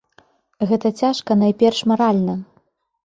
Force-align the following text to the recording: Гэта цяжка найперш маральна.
Гэта 0.71 0.91
цяжка 1.03 1.37
найперш 1.43 1.85
маральна. 1.93 2.35